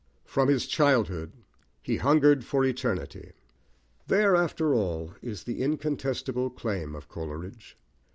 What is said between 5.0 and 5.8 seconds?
is the